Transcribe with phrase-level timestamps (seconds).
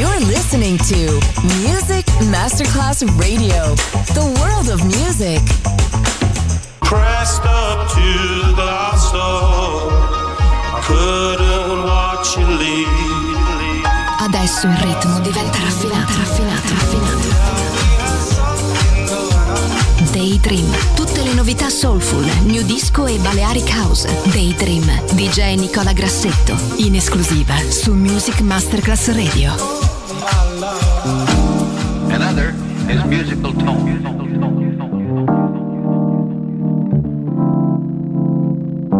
[0.00, 1.20] You're listening to
[1.60, 3.74] Music Masterclass Radio,
[4.14, 5.42] the world of music.
[6.80, 9.92] Pressed up to the glass door,
[10.72, 12.88] I couldn't watch you leave.
[14.20, 17.28] Adesso il ritmo diventa raffinato, raffinato, raffinato.
[20.12, 24.08] Daydream, tutte le novità soulful, new disco e Balearic House.
[24.32, 29.89] Daydream, DJ Nicola Grassetto, in esclusiva su Music Masterclass Radio.
[32.90, 33.86] Another is musical tone.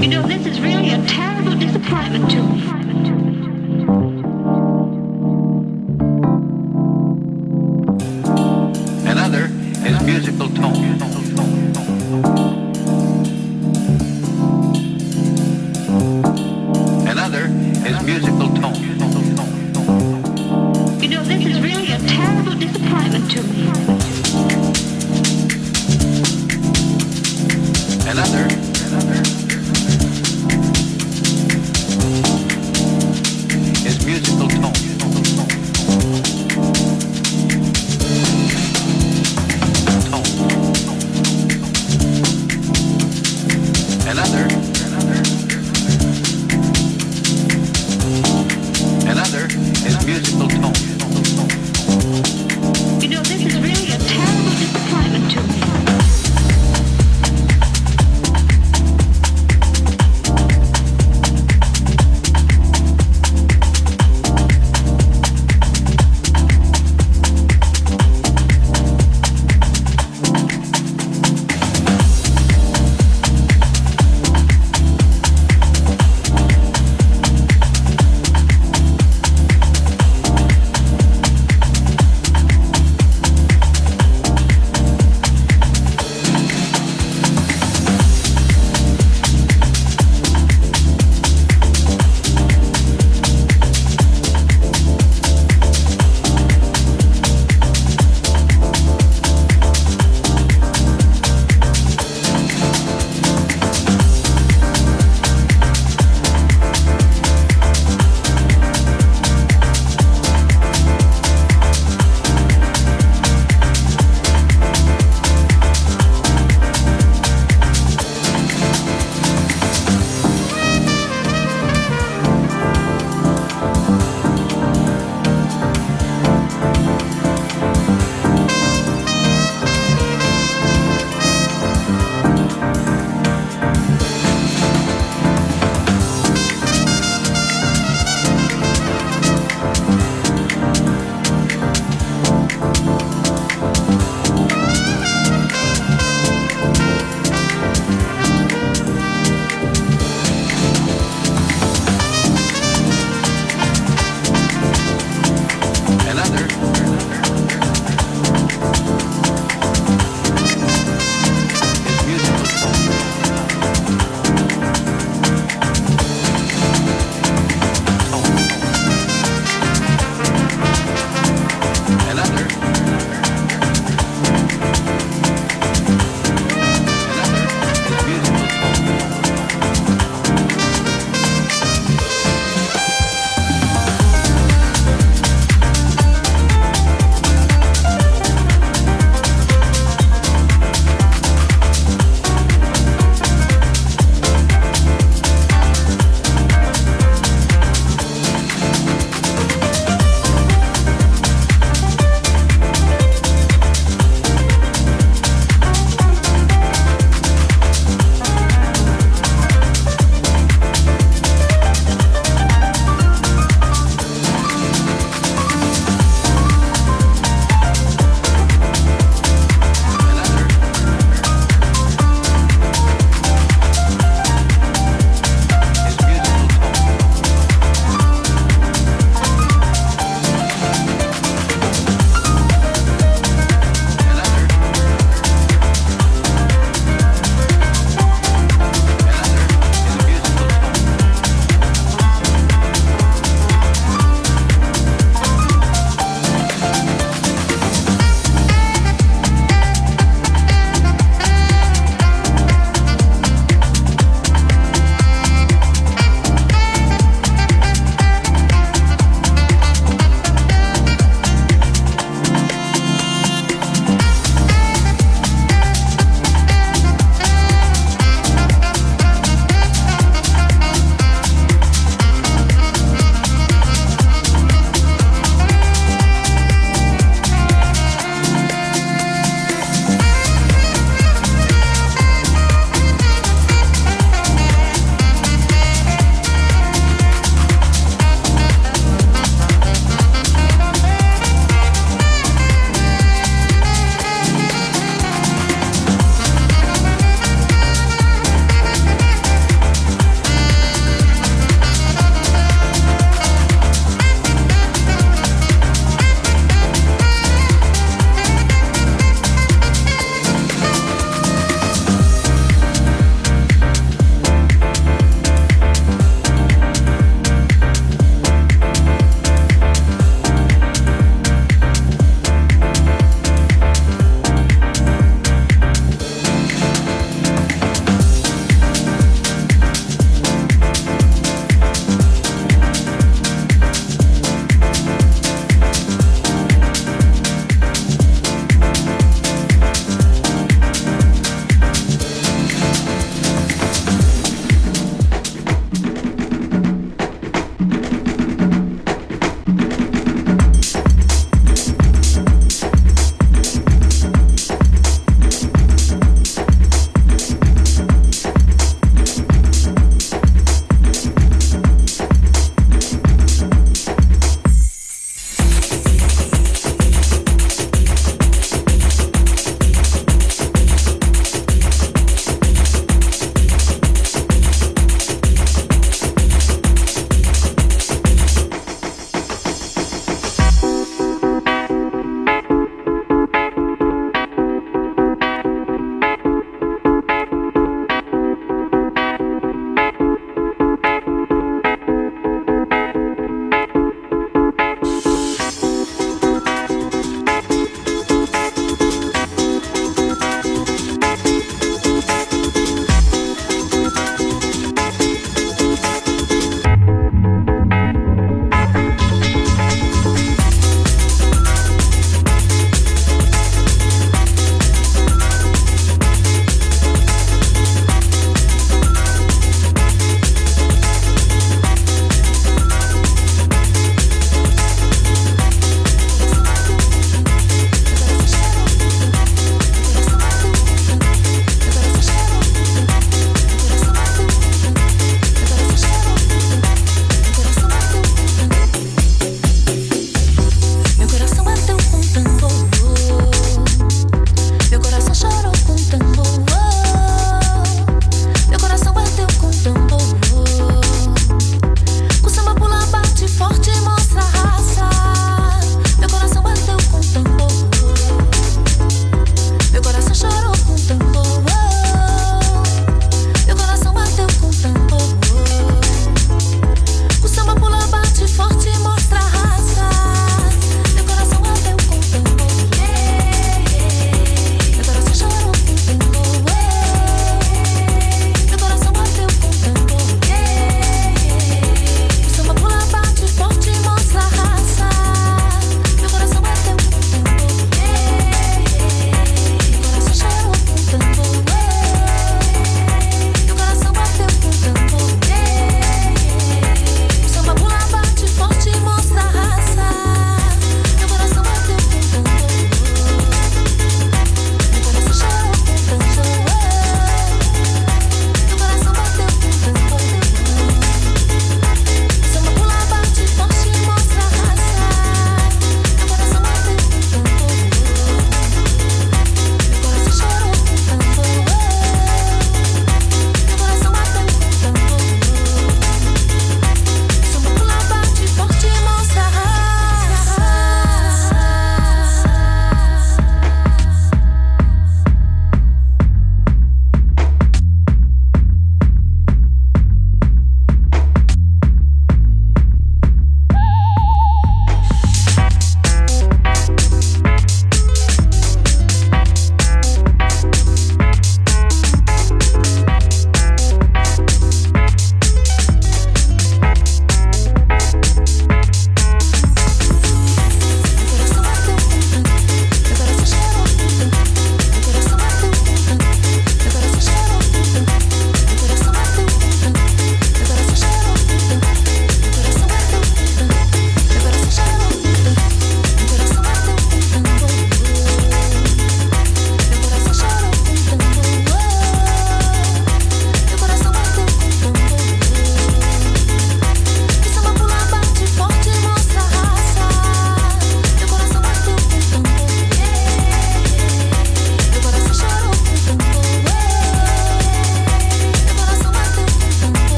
[0.00, 2.75] You know, this is really a terrible disappointment to me.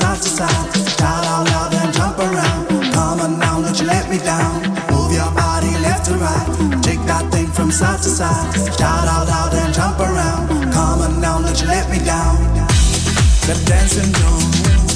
[0.00, 0.66] side to side.
[0.98, 2.68] Shout out loud and jump around.
[2.94, 4.62] Come on now, don't you let me down.
[4.90, 6.46] Move your body left to right.
[6.82, 8.54] Take that thing from side to side.
[8.78, 10.72] Shout out loud and jump around.
[10.72, 12.36] Come on now, don't you let me down.
[13.46, 14.89] The dancing room.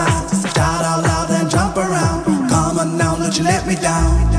[0.00, 0.30] sound.
[0.54, 2.24] Shout out loud and jump around.
[2.48, 4.29] Come on now, don't you let me down.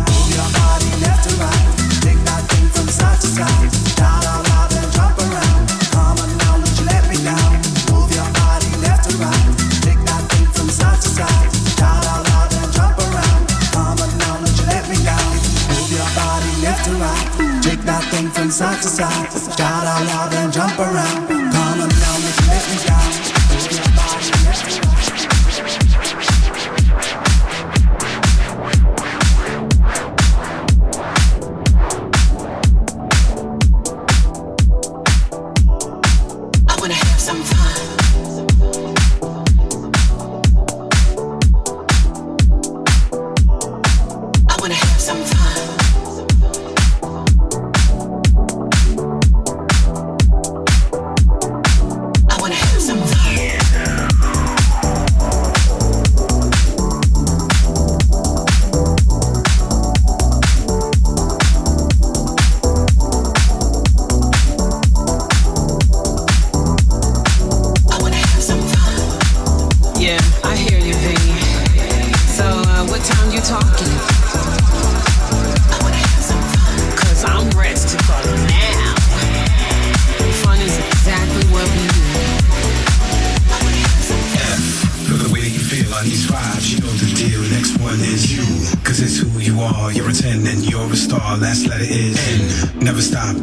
[92.81, 93.35] never stop.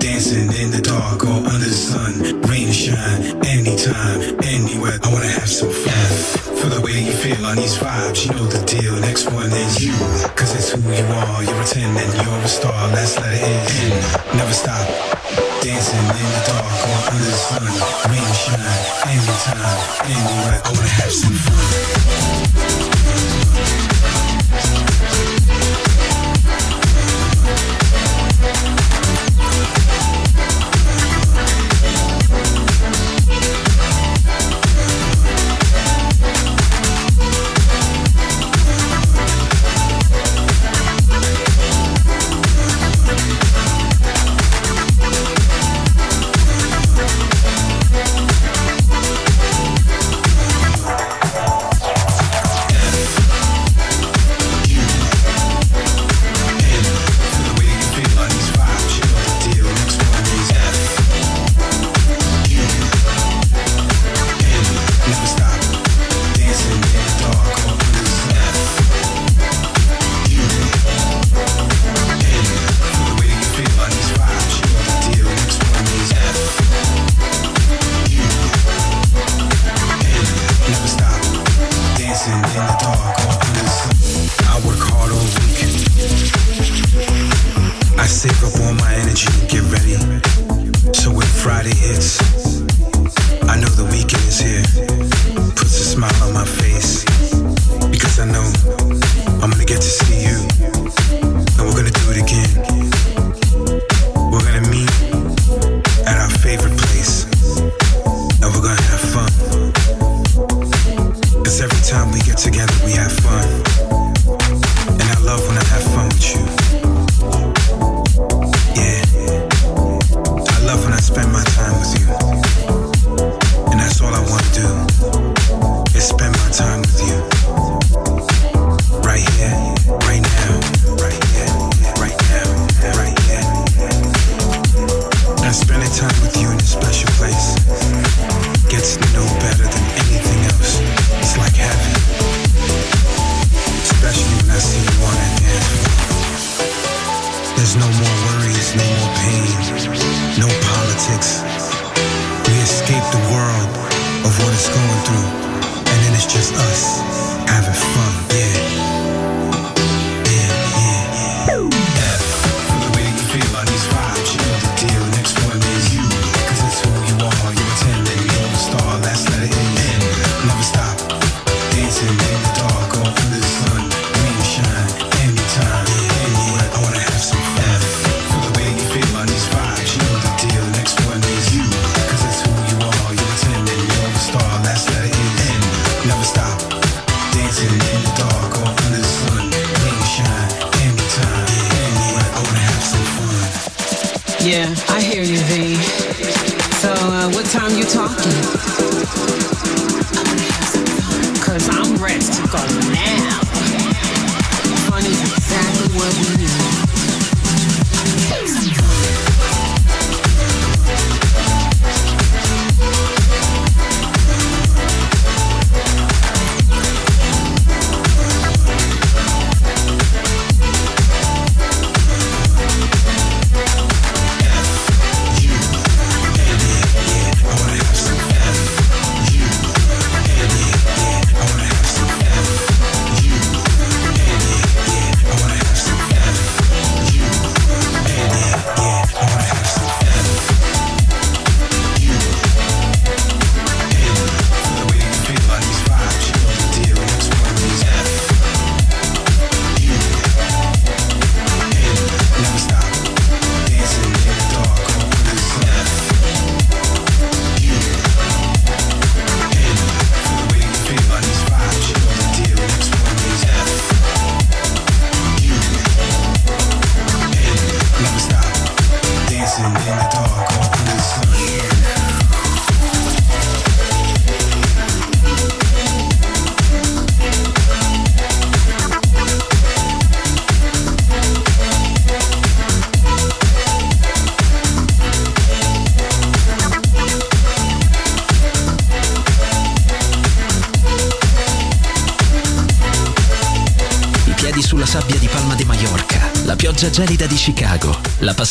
[0.00, 4.98] Dancing in the dark or under the sun, rain or shine, anytime, anywhere.
[5.04, 6.10] I wanna have some fun.
[6.58, 8.94] for the way you feel on these vibes, you know the deal.
[9.00, 9.92] Next one is you,
[10.34, 11.42] cause it's who you are.
[11.44, 12.72] You're a 10 and you're a star.
[12.94, 14.36] Last letter is N.
[14.38, 14.86] Never stop.
[15.62, 17.66] Dancing in the dark or under the sun,
[18.10, 20.60] rain or shine, anytime, anywhere.
[20.64, 22.91] I wanna have some fun.